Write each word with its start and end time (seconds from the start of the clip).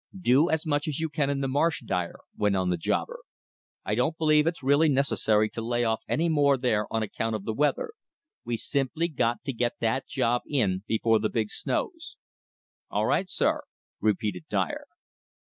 "Do 0.19 0.49
as 0.49 0.65
much 0.65 0.87
as 0.87 0.99
you 0.99 1.09
can 1.09 1.29
in 1.29 1.41
the 1.41 1.47
marsh, 1.47 1.83
Dyer," 1.85 2.21
went 2.35 2.55
on 2.55 2.71
the 2.71 2.75
jobber. 2.77 3.19
"I 3.85 3.93
don't 3.93 4.17
believe 4.17 4.47
it's 4.47 4.63
really 4.63 4.89
necessary 4.89 5.47
to 5.51 5.61
lay 5.61 5.83
off 5.83 6.01
any 6.09 6.27
more 6.27 6.57
there 6.57 6.91
on 6.91 7.03
account 7.03 7.35
of 7.35 7.43
the 7.43 7.53
weather. 7.53 7.91
We've 8.43 8.57
simply 8.57 9.07
got 9.07 9.43
to 9.43 9.53
get 9.53 9.73
that 9.79 10.07
job 10.07 10.41
in 10.49 10.81
before 10.87 11.19
the 11.19 11.29
big 11.29 11.51
snows." 11.51 12.15
"All 12.89 13.05
right, 13.05 13.29
sir," 13.29 13.61
repeated 13.99 14.45
Dyer. 14.49 14.85